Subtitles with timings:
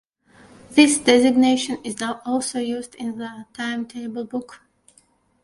[0.71, 4.61] This designation is now also used in the timetable book.